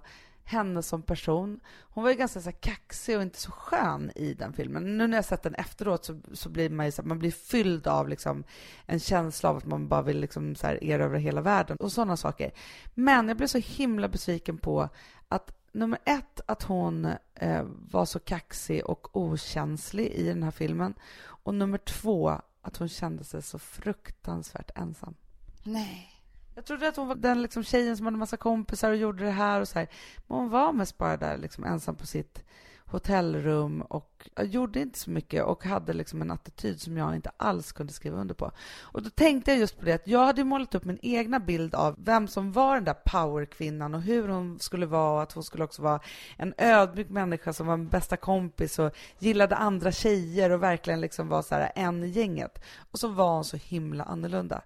[0.49, 1.59] henne som person.
[1.81, 4.97] Hon var ju ganska så kaxig och inte så skön i den filmen.
[4.97, 7.87] Nu när jag sett den efteråt så, så blir man ju så man blir fylld
[7.87, 8.43] av liksom
[8.85, 12.17] en känsla av att man bara vill liksom så här erövra hela världen och sådana
[12.17, 12.51] saker.
[12.93, 14.89] Men jag blev så himla besviken på
[15.27, 20.93] att nummer ett, att hon eh, var så kaxig och okänslig i den här filmen.
[21.21, 25.15] Och nummer två, att hon kände sig så fruktansvärt ensam.
[25.63, 26.18] Nej.
[26.59, 29.31] Jag trodde att hon var den liksom tjejen som hade massa kompisar och gjorde det
[29.31, 29.87] här och så här.
[30.27, 32.43] Men hon var mest bara där liksom ensam på sitt
[32.85, 37.71] hotellrum och gjorde inte så mycket och hade liksom en attityd som jag inte alls
[37.71, 38.51] kunde skriva under på.
[38.81, 41.75] Och då tänkte jag just på det att jag hade målat upp min egna bild
[41.75, 45.43] av vem som var den där powerkvinnan och hur hon skulle vara och att hon
[45.43, 45.99] skulle också vara
[46.37, 51.27] en ödmjuk människa som var min bästa kompis och gillade andra tjejer och verkligen liksom
[51.27, 52.63] var så här en i gänget.
[52.91, 54.61] Och så var hon så himla annorlunda.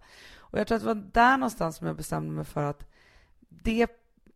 [0.54, 2.86] Och jag tror att det var där någonstans som jag bestämde mig för att
[3.50, 3.88] det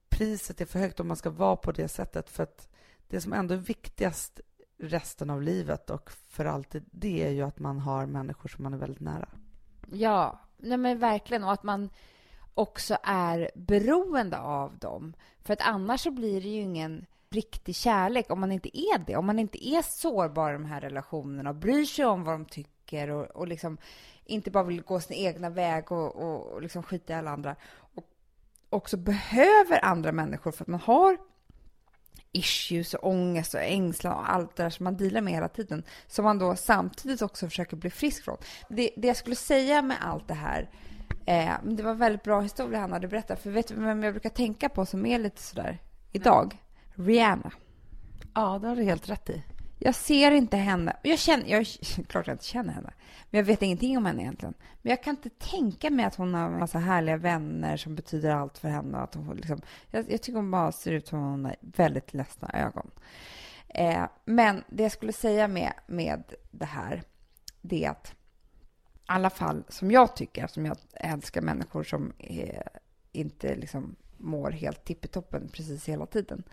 [0.09, 2.29] priset är för högt om man ska vara på det sättet.
[2.29, 2.69] För att
[3.07, 4.39] det som ändå är viktigast
[4.77, 8.73] resten av livet och för alltid, det är ju att man har människor som man
[8.73, 9.29] är väldigt nära.
[9.91, 11.43] Ja, nej men verkligen.
[11.43, 11.89] Och att man
[12.53, 15.13] också är beroende av dem.
[15.43, 19.15] För att annars så blir det ju ingen riktig kärlek om man inte är det.
[19.15, 22.45] Om man inte är sårbar i de här relationerna och bryr sig om vad de
[22.45, 23.77] tycker och, och liksom
[24.25, 27.55] inte bara vill gå sin egna väg och, och, och liksom skita i alla andra.
[27.95, 28.03] Och
[28.69, 31.17] också behöver andra människor för att man har
[32.31, 35.83] issues och ångest och ängslan och allt det där som man dealar med hela tiden.
[36.07, 38.37] Som man då samtidigt också försöker bli frisk från.
[38.69, 40.69] Det, det jag skulle säga med allt det här
[41.25, 43.39] eh, det var en väldigt bra historia han hade berättat.
[43.39, 45.77] För vet du vem jag brukar tänka på som är lite sådär
[46.11, 46.57] idag?
[46.95, 47.51] Rihanna.
[48.33, 49.43] Ja, det har du helt rätt i.
[49.79, 50.97] Jag ser inte henne.
[51.03, 51.65] Jag känner, jag,
[52.07, 52.93] klart jag inte känner henne,
[53.29, 54.53] men jag vet ingenting om henne egentligen.
[54.81, 58.29] Men jag kan inte tänka mig att hon har en massa härliga vänner som betyder
[58.29, 58.97] allt för henne.
[58.97, 59.61] Att hon liksom,
[59.91, 62.91] jag, jag tycker hon bara ser ut som hon har väldigt ledsna ögon.
[63.67, 67.03] Eh, men det jag skulle säga med, med det här,
[67.61, 68.13] det är att
[68.93, 72.63] i alla fall som jag tycker, som jag älskar människor som är,
[73.11, 76.43] inte liksom mår helt tippetoppen precis hela tiden.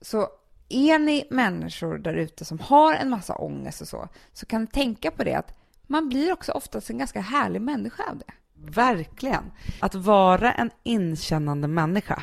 [0.00, 0.28] Så
[0.68, 4.66] är ni människor där ute som har en massa ångest och så, så kan ni
[4.66, 5.54] tänka på det att
[5.86, 8.32] man blir också oftast en ganska härlig människa av det.
[8.54, 9.52] Verkligen.
[9.80, 12.22] Att vara en inkännande människa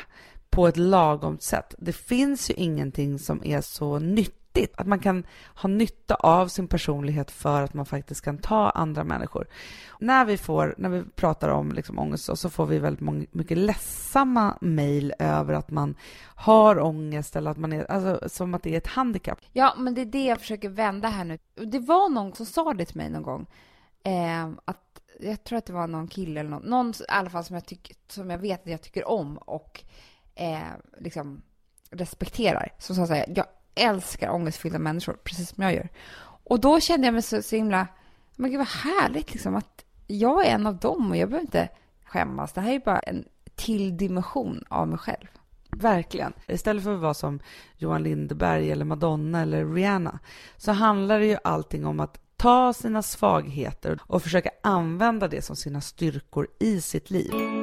[0.50, 1.74] på ett lagom sätt.
[1.78, 6.48] Det finns ju ingenting som är så nytt viktigt Att man kan ha nytta av
[6.48, 9.46] sin personlighet för att man faktiskt kan ta andra människor.
[10.00, 13.26] När vi, får, när vi pratar om liksom ångest så, så får vi väldigt många,
[13.32, 15.94] mycket ledsamma mejl över att man
[16.36, 19.38] har ångest eller att man är, alltså, som att det är ett handikapp.
[19.52, 21.38] Ja, men det är det jag försöker vända här nu.
[21.54, 23.46] Det var någon som sa det till mig någon gång.
[24.04, 27.44] Eh, att jag tror att det var någon kille eller någon, någon i alla fall
[27.44, 29.84] som jag, tyck, som jag vet att jag tycker om och
[30.34, 31.42] eh, liksom
[31.90, 32.72] respekterar.
[32.78, 35.88] Som sa såhär, jag älskar ångestfyllda människor, precis som jag gör.
[36.44, 37.86] Och då kände jag mig så, så himla,
[38.36, 41.68] men gud vad härligt liksom att jag är en av dem och jag behöver inte
[42.04, 42.52] skämmas.
[42.52, 45.26] Det här är bara en till dimension av mig själv.
[45.70, 46.32] Verkligen.
[46.46, 47.40] Istället för att vara som
[47.76, 50.18] Johan Lindeberg eller Madonna eller Rihanna
[50.56, 55.56] så handlar det ju allting om att ta sina svagheter och försöka använda det som
[55.56, 57.61] sina styrkor i sitt liv.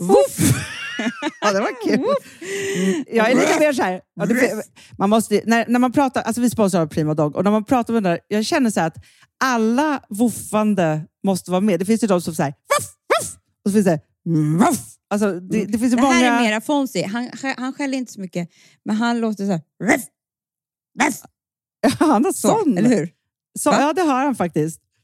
[0.00, 0.64] Woof, Woof!
[1.40, 1.94] ja, det var kul.
[1.94, 4.62] Mm, Jag är lite mer så här, ja, det,
[4.98, 7.92] man måste, när, när man pratar, alltså vi sponsrar Prima Dog och när man pratar
[7.94, 8.96] med den där, jag känner så att
[9.44, 11.78] alla woofande måste vara med.
[11.80, 12.88] Det finns ju de som säger woof,
[13.20, 14.00] woof, och så finns det
[14.58, 14.78] woof.
[15.10, 16.14] Alltså, det, det finns ju Det många...
[16.14, 17.06] här är mera Fonzie.
[17.06, 18.48] Han, han skäller inte så mycket,
[18.84, 19.60] men han låter så här...
[19.84, 20.02] Ruff,
[21.02, 21.20] ruff,
[21.98, 22.78] Han har så, sån.
[22.78, 23.08] eller hur?
[23.58, 24.80] Så, ja, det har han faktiskt.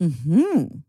[0.00, 0.78] Mm-hmm.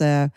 [0.00, 0.28] eh,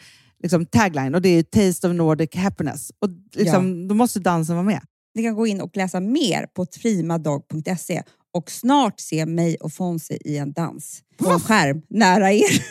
[0.43, 2.91] liksom tagline och det är Taste of Nordic Happiness.
[2.99, 4.81] Och liksom, Då måste dansen vara med.
[5.15, 10.17] Ni kan gå in och läsa mer på primadog.se och snart se mig och Fonzie
[10.25, 12.65] i en dans på en skärm nära er.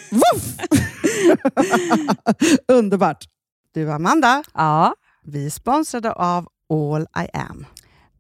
[2.73, 3.25] Underbart!
[3.75, 7.67] Du Amanda, Ja, vi är sponsrade av All I Am.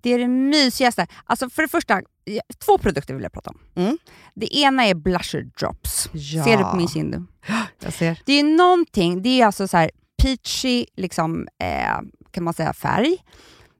[0.00, 1.06] det är det mysigaste.
[1.24, 3.58] Alltså för det första, ja, två produkter vill jag prata om.
[3.74, 3.98] Mm.
[4.34, 6.10] Det ena är blusher drops.
[6.12, 6.44] Ja.
[6.44, 7.14] Ser du på min kind?
[7.84, 8.20] Jag ser.
[8.24, 9.90] Det är någonting, det är alltså så här
[10.22, 13.16] peachy, liksom, eh, kan man säga, färg.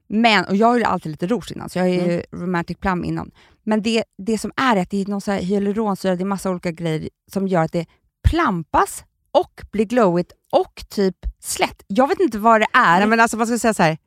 [0.07, 2.21] Men, och jag har ju alltid lite rouge innan, så jag har ju Mm.
[2.31, 3.31] romantic plum innan.
[3.63, 6.25] Men det, det som är är att det är någon så här hyaluronsyra, det är
[6.25, 7.85] massa olika grejer som gör att det
[8.29, 11.83] plampas och blir glowigt och typ slätt.
[11.87, 12.99] Jag vet inte vad det är.
[12.99, 13.97] Nej, men alltså man ska säga så här.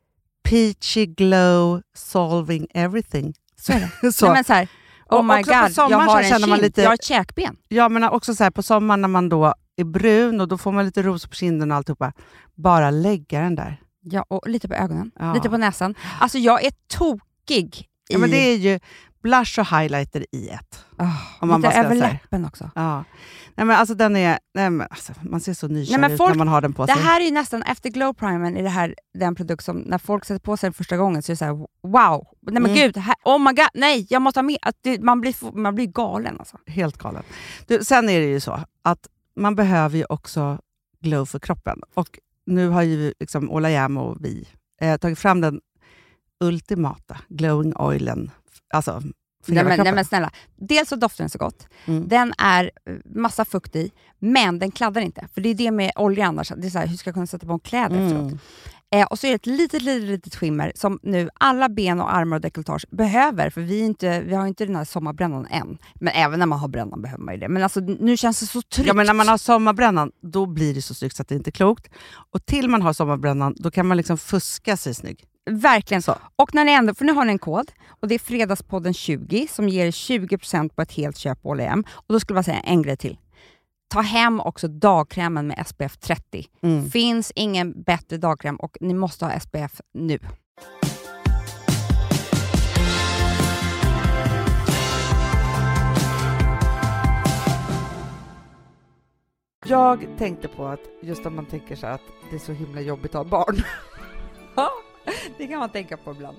[0.49, 3.33] Peachy glow solving everything.
[3.61, 4.11] så är det.
[4.13, 4.25] Så.
[4.25, 4.67] Nej, men så här,
[5.09, 7.57] oh Och my god, jag har en känner man kind, lite- jag har ett käkben.
[7.67, 10.71] Ja, men också så här, på sommaren när man då är brun och då får
[10.71, 12.13] man lite ros på kinden och alltihopa.
[12.55, 13.81] Bara lägga den där.
[14.01, 15.33] Ja, och lite på ögonen, Ja.
[15.33, 15.95] lite på näsan.
[16.19, 18.19] Alltså jag är tokig Ja, i...
[18.19, 18.79] men det är ju
[19.23, 20.85] blush och highlighter i ett.
[20.97, 21.05] Ah,
[21.39, 22.71] om man lite över läppen också.
[22.75, 23.03] Ja.
[23.55, 26.29] Nej, men alltså den är, nej, men alltså, man ser så nykär Nej, ut folk-
[26.31, 27.03] när man har den på Det sig.
[27.03, 30.25] här är ju nästan, efter glow primern, är det här den produkt som när folk
[30.25, 32.73] sätter på sig den första gången så är det så här: wow, nej men Mm.
[32.75, 34.57] gud, här, oh my god, nej jag måste ha mer.
[34.61, 36.57] Att det, man, blir, man blir galen alltså.
[36.67, 37.23] Helt galen.
[37.67, 40.59] Du, sen är det ju så att man behöver ju också
[41.01, 41.81] glow för kroppen.
[41.93, 44.47] Och nu har ju liksom Ola Jäm och vi
[44.81, 45.61] eh, tagit fram den
[46.39, 48.31] ultimata glowing oilen.
[48.73, 49.01] Alltså
[49.45, 52.07] för Nej men, nej men snälla, dels så doftar den så gott, Mm.
[52.07, 55.27] den är eh, massa fukt i, men den kladdar inte.
[55.33, 57.27] För det är det med olja annars, det är så här, hur ska jag kunna
[57.27, 58.41] sätta på en kläder efteråt?
[58.93, 62.15] Eh, och så är det ett litet, litet, litet skimmer som nu alla ben och
[62.15, 65.77] armar och dekolletage behöver, för vi, inte, vi har inte den här sommarbrännan än.
[65.93, 67.49] Men även när man har brännan behöver man ju det.
[67.49, 68.87] Men alltså, nu känns det så tryggt.
[68.87, 71.49] Ja, men när man har sommarbrännan, då blir det så snyggt så att det inte
[71.49, 71.87] är klokt.
[72.31, 75.23] Och till man har sommarbrännan, då kan man liksom fuska sig snygg.
[75.49, 76.15] Verkligen Så.
[76.35, 79.47] Och när ni ändå, för nu har ni en kod och det är Fredagspodden 20
[79.51, 81.83] som ger 20% på ett helt köp på H&M.
[81.91, 83.17] Och då skulle jag säga en grej till.
[83.87, 86.45] Ta hem också dagkrämen med SPF 30.
[86.61, 86.89] Mm.
[86.89, 90.19] Finns ingen bättre dagkräm och ni måste ha SPF nu.
[99.65, 102.81] Jag tänkte på att just om man tänker så här att det är så himla
[102.81, 103.63] jobbigt att ha barn.
[105.37, 106.37] det kan man tänka på ibland.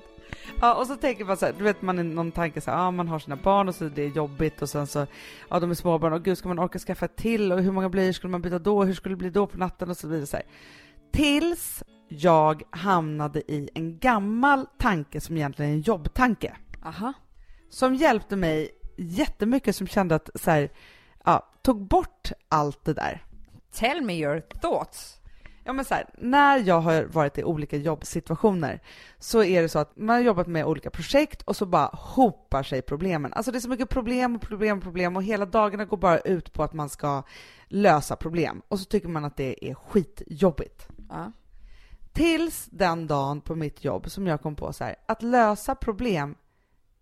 [0.65, 2.79] Ja, och så tänker man så här, du vet man är någon tanke så här,
[2.79, 5.07] ja man har sina barn och så det är jobbigt och sen så,
[5.51, 8.13] ja de är småbarn och gud ska man orka skaffa till och hur många blöjor
[8.13, 10.27] skulle man byta då, hur skulle det bli då på natten och så vidare.
[10.27, 10.47] Så här.
[11.13, 16.57] Tills jag hamnade i en gammal tanke som egentligen är en jobbtanke.
[16.85, 17.13] Aha.
[17.71, 20.71] Som hjälpte mig jättemycket, som kände att så här,
[21.25, 23.25] ja, tog bort allt det där.
[23.73, 25.21] Tell me your thoughts.
[25.65, 28.81] Ja men så här, när jag har varit i olika jobbsituationer
[29.19, 32.63] så är det så att man har jobbat med olika projekt och så bara hopar
[32.63, 33.33] sig problemen.
[33.33, 36.19] Alltså det är så mycket problem och problem och problem och hela dagarna går bara
[36.19, 37.23] ut på att man ska
[37.69, 40.89] lösa problem och så tycker man att det är skitjobbigt.
[41.09, 41.33] Ja.
[42.13, 46.35] Tills den dagen på mitt jobb som jag kom på så här, att lösa problem,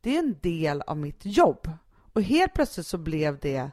[0.01, 1.71] det är en del av mitt jobb.
[2.13, 3.71] Och helt plötsligt så blev det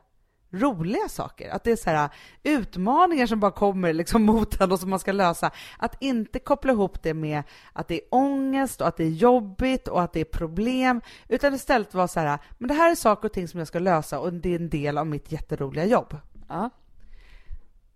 [0.51, 1.49] roliga saker.
[1.49, 2.09] Att det är så här,
[2.43, 5.51] utmaningar som bara kommer liksom mot en och som man ska lösa.
[5.77, 7.43] Att inte koppla ihop det med
[7.73, 11.53] att det är ångest och att det är jobbigt och att det är problem, utan
[11.53, 14.19] istället vara så här, men det här är saker och ting som jag ska lösa
[14.19, 16.17] och det är en del av mitt jätteroliga jobb.
[16.47, 16.69] Ja.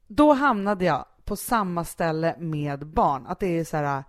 [0.08, 3.28] Då hamnade jag på samma ställe med barn.
[3.28, 4.04] Att det är så här,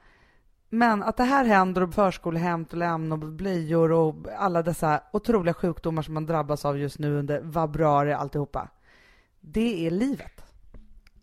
[0.69, 5.55] men att det här händer och förskolehämt och lämn och blöjor och alla dessa otroliga
[5.55, 8.69] sjukdomar som man drabbas av just nu under vabruari alltihopa.
[9.41, 10.45] Det är livet.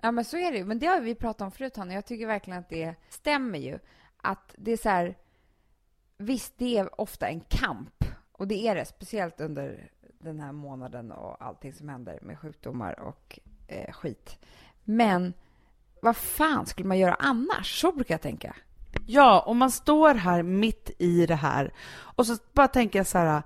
[0.01, 0.65] Ja, men så är det ju.
[0.65, 1.93] Men det har vi pratat om förut, Hanna.
[1.93, 3.79] Jag tycker verkligen att det stämmer ju.
[4.17, 5.17] Att det är så här...
[6.17, 8.05] Visst, det är ofta en kamp.
[8.31, 12.99] Och det är det, speciellt under den här månaden och allting som händer med sjukdomar
[12.99, 14.39] och eh, skit.
[14.83, 15.33] Men
[16.01, 17.81] vad fan skulle man göra annars?
[17.81, 18.55] Så brukar jag tänka.
[19.05, 23.17] Ja, och man står här mitt i det här och så bara tänker jag så
[23.17, 23.43] här,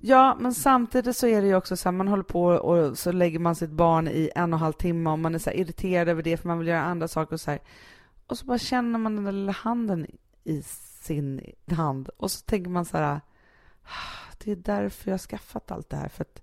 [0.00, 3.12] ja, men samtidigt så är det ju också så här, man håller på och så
[3.12, 5.56] lägger man sitt barn i en och en halv timme och man är så här
[5.56, 7.60] irriterad över det för man vill göra andra saker och så här.
[8.26, 10.06] Och så bara känner man den där lilla handen
[10.44, 10.62] i
[11.02, 11.40] sin
[11.70, 13.20] hand och så tänker man så här,
[13.84, 16.42] ah, det är därför jag har skaffat allt det här, för att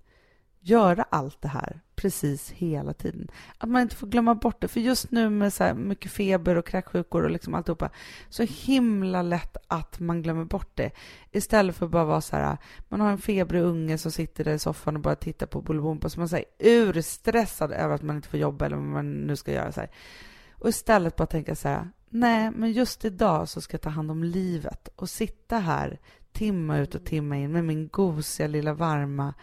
[0.68, 3.28] göra allt det här precis hela tiden.
[3.58, 4.68] Att man inte får glömma bort det.
[4.68, 7.90] För just nu med så här mycket feber och kräksjukor och liksom alltihopa,
[8.30, 10.92] så himla lätt att man glömmer bort det.
[11.32, 12.58] Istället för att bara vara så här,
[12.90, 16.10] man har en febrig unge som sitter där i soffan och bara tittar på Bolibompa,
[16.10, 19.52] så man är urstressad över att man inte får jobba eller vad man nu ska
[19.52, 19.72] göra.
[19.72, 19.90] Så här.
[20.52, 24.12] Och istället bara tänka så här, nej, men just idag så ska jag ta hand
[24.12, 26.00] om livet och sitta här
[26.32, 29.34] timma ut och timma in med min gosiga lilla varma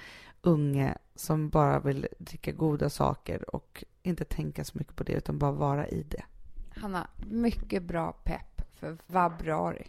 [0.43, 5.39] unge som bara vill dricka goda saker och inte tänka så mycket på det utan
[5.39, 6.23] bara vara i det.
[6.81, 9.87] Hanna, mycket bra pepp för vabruari.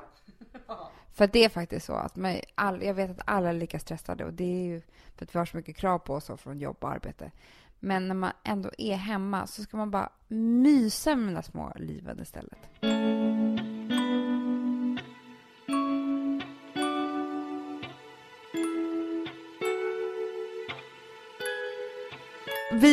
[1.13, 4.25] För det är faktiskt så att man, all, jag vet att alla är lika stressade
[4.25, 4.81] och det är ju
[5.15, 7.31] för att vi har så mycket krav på oss från jobb och arbete.
[7.79, 11.73] Men när man ändå är hemma så ska man bara mysa med de där små
[11.75, 12.59] liven istället.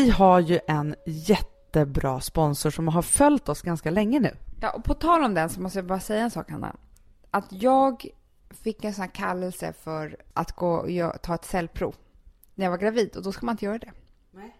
[0.01, 4.36] Vi har ju en jättebra sponsor som har följt oss ganska länge nu.
[4.61, 6.76] Ja, och på tal om den så måste jag bara säga en sak, Hanna.
[7.30, 8.07] Att jag
[8.51, 11.94] fick en sån här kallelse för att gå och ta ett cellprov
[12.55, 13.92] när jag var gravid och då ska man inte göra det.
[14.30, 14.57] Nej.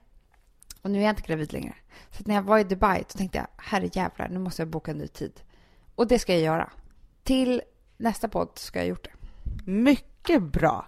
[0.83, 1.75] Och nu är jag inte gravid längre.
[2.11, 4.91] Så när jag var i Dubai så tänkte jag, herre jävlar, nu måste jag boka
[4.91, 5.41] en ny tid.
[5.95, 6.71] Och det ska jag göra.
[7.23, 7.63] Till
[7.97, 9.13] nästa podd ska jag ha gjort det.
[9.71, 10.87] Mycket mycket bra.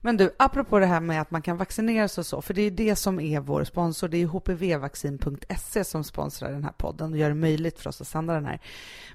[0.00, 2.62] Men du, apropå det här med att man kan vaccinera sig och så, för det
[2.62, 4.08] är det som är vår sponsor.
[4.08, 8.06] Det är hpvvaccin.se som sponsrar den här podden och gör det möjligt för oss att
[8.06, 8.60] sända den här.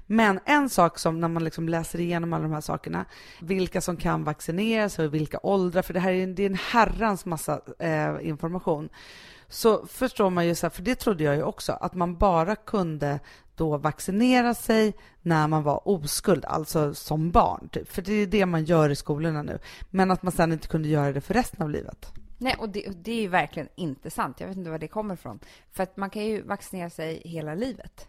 [0.06, 3.04] Men en sak som när man liksom läser igenom alla de här sakerna,
[3.40, 6.50] vilka som kan vaccineras och i vilka åldrar, för det här är en, det är
[6.50, 8.88] en herrans massa eh, information.
[9.48, 12.56] Så förstår man ju, så här, för det trodde jag ju också, att man bara
[12.56, 13.20] kunde
[13.60, 17.68] då vaccinera sig när man var oskuld, alltså som barn.
[17.68, 17.92] Typ.
[17.92, 19.58] För det är det man gör i skolorna nu.
[19.90, 22.12] Men att man sen inte kunde göra det för resten av livet.
[22.38, 24.40] Nej, och det, och det är ju verkligen inte sant.
[24.40, 25.38] Jag vet inte var det kommer ifrån.
[25.72, 28.08] För att man kan ju vaccinera sig hela livet.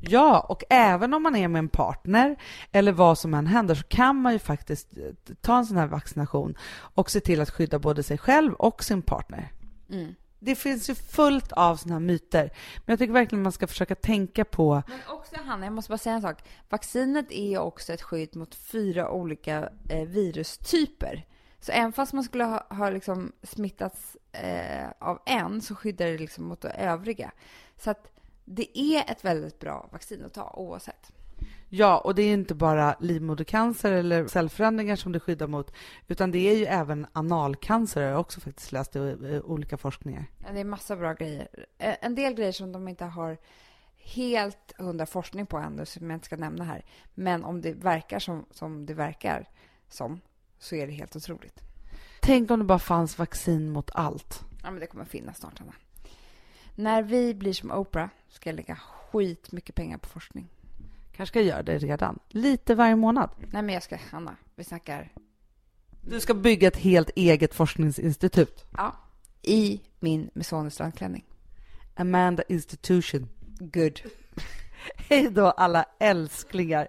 [0.00, 2.36] Ja, och även om man är med en partner
[2.72, 5.86] eller vad som än händer så kan man ju faktiskt eh, ta en sån här
[5.86, 6.54] vaccination
[6.94, 9.52] och se till att skydda både sig själv och sin partner.
[9.90, 10.14] Mm.
[10.40, 12.42] Det finns ju fullt av såna här myter,
[12.76, 15.98] men jag tycker verkligen man ska försöka tänka på Men också, Hanna, jag måste bara
[15.98, 16.38] säga en sak.
[16.68, 21.26] Vaccinet är ju också ett skydd mot fyra olika eh, virustyper.
[21.60, 26.18] Så även fast man skulle ha, ha liksom smittats eh, av en så skyddar det
[26.18, 27.32] liksom mot de övriga.
[27.76, 28.10] Så att
[28.44, 31.12] det är ett väldigt bra vaccin att ta oavsett.
[31.72, 35.72] Ja, och det är inte bara livmodercancer eller cellförändringar som det skyddar mot,
[36.08, 40.26] utan det är ju även analcancer, har jag också faktiskt läst i olika forskningar.
[40.52, 41.48] Det är massa bra grejer.
[41.78, 43.38] Eh, En del grejer som de inte har
[43.96, 46.84] helt hundra forskning på ännu, som jag inte ska nämna här.
[47.14, 49.48] Men om det verkar som, som det verkar
[49.88, 50.20] som,
[50.58, 51.60] så är det helt otroligt.
[52.22, 54.44] Tänk om det bara fanns vaccin mot allt.
[54.62, 55.72] Ja, men det kommer finnas snart, Hanna.
[56.74, 60.48] När vi blir som Oprah ska jag lägga skit mycket pengar på forskning.
[61.20, 62.18] Kanske ska göra det redan.
[62.28, 63.30] Lite varje månad.
[63.38, 65.12] Nej, men jag ska, Hanna, vi snackar
[66.00, 68.66] Du ska bygga ett helt eget forskningsinstitut.
[68.76, 68.96] ja,
[69.42, 71.24] i min Mesonis strandklänning.
[71.94, 73.28] Amanda Institution.
[73.58, 74.00] Good.
[75.08, 76.88] Hej då alla älsklingar.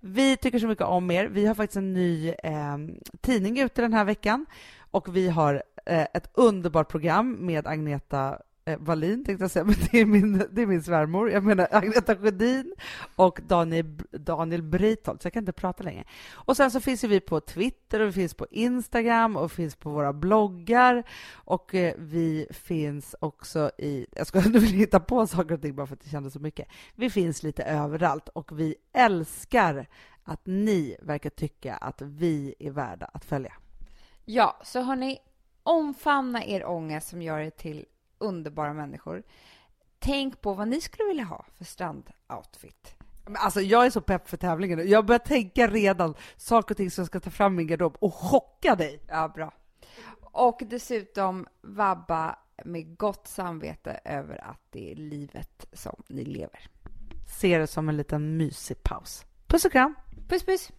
[0.00, 1.26] Vi tycker så mycket om er.
[1.26, 2.78] Vi har faktiskt en ny eh,
[3.20, 4.46] tidning ute den här veckan
[4.90, 9.74] och vi har eh, ett underbart program med Agneta eh, Wallin, tänkte jag säga, men
[9.90, 11.30] det är min, det är min svärmor.
[11.30, 12.74] Jag menar Agneta Sjödin
[13.16, 16.04] och Daniel, Daniel Breitholt, så jag kan inte prata längre.
[16.32, 19.90] Och sen så finns vi på Twitter och vi finns på Instagram och finns på
[19.90, 24.06] våra bloggar och eh, vi finns också i...
[24.12, 26.40] Jag ska nu vill hitta på saker och ting bara för att det kändes så
[26.40, 26.68] mycket.
[26.94, 29.86] Vi finns lite överallt och vi älskar
[30.24, 33.52] att ni verkar tycka att vi är värda att följa.
[34.24, 35.18] Ja, så hörni,
[35.62, 37.84] omfamna er ångest som gör er till
[38.18, 39.22] underbara människor.
[39.98, 42.94] Tänk på vad ni skulle vilja ha för strandoutfit.
[43.34, 44.88] Alltså, jag är så pepp för tävlingen.
[44.88, 47.96] Jag börjar tänka redan saker och ting som jag ska ta fram i min garderob
[48.00, 49.00] och chocka dig.
[49.08, 49.52] Ja, bra.
[50.20, 56.70] Och dessutom vabba med gott samvete över att det är livet som ni lever.
[57.26, 59.24] Se det som en liten mysig paus.
[59.46, 59.94] Puss och kram!
[60.28, 60.72] Puss, puss!